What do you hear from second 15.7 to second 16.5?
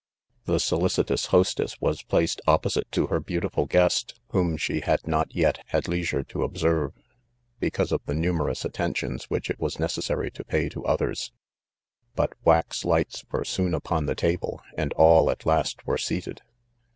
wer a seated.